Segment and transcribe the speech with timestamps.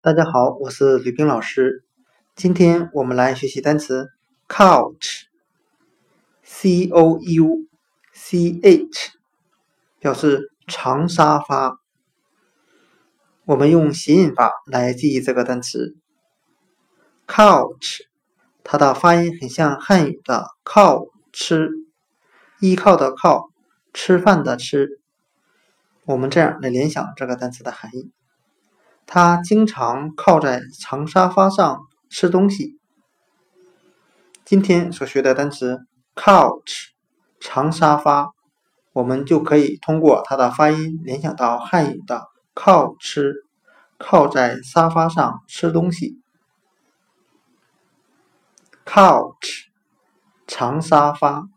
[0.00, 1.82] 大家好，我是吕冰老师。
[2.36, 4.12] 今天我们来学习单词
[4.46, 5.28] couch，c
[6.90, 7.66] o u
[8.12, 9.10] c h，
[9.98, 11.80] 表示长沙发。
[13.44, 15.96] 我们用谐音法来记忆这个单词
[17.26, 18.02] couch，
[18.62, 21.70] 它的发音很像汉语的靠吃，
[22.60, 23.50] 依靠的靠，
[23.92, 25.00] 吃饭的吃。
[26.04, 28.12] 我们这样来联想这个单词的含义。
[29.10, 32.78] 他经常靠在长沙发上吃东西。
[34.44, 35.78] 今天所学的单词
[36.14, 36.88] couch
[37.40, 38.32] 长沙发，
[38.92, 43.32] 我们就可以通过它的发音联想到汉语的靠吃，
[43.96, 46.20] 靠在沙发上吃东西。
[48.84, 49.68] couch
[50.46, 51.48] 长沙发。